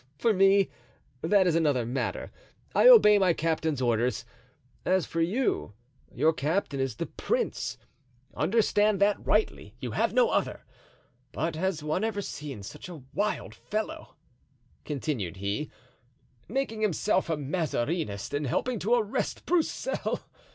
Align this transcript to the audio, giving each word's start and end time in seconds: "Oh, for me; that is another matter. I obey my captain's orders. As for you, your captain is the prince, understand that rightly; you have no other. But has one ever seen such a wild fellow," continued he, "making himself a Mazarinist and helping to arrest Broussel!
"Oh, 0.03 0.07
for 0.17 0.33
me; 0.33 0.71
that 1.21 1.45
is 1.45 1.53
another 1.53 1.85
matter. 1.85 2.31
I 2.73 2.87
obey 2.87 3.19
my 3.19 3.33
captain's 3.33 3.83
orders. 3.83 4.25
As 4.83 5.05
for 5.05 5.21
you, 5.21 5.73
your 6.11 6.33
captain 6.33 6.79
is 6.79 6.95
the 6.95 7.05
prince, 7.05 7.77
understand 8.35 8.99
that 8.99 9.23
rightly; 9.23 9.75
you 9.79 9.91
have 9.91 10.11
no 10.11 10.31
other. 10.31 10.65
But 11.31 11.55
has 11.55 11.83
one 11.83 12.03
ever 12.03 12.23
seen 12.23 12.63
such 12.63 12.89
a 12.89 13.03
wild 13.13 13.53
fellow," 13.53 14.15
continued 14.85 15.37
he, 15.37 15.69
"making 16.47 16.81
himself 16.81 17.29
a 17.29 17.37
Mazarinist 17.37 18.33
and 18.33 18.47
helping 18.47 18.79
to 18.79 18.95
arrest 18.95 19.45
Broussel! 19.45 20.21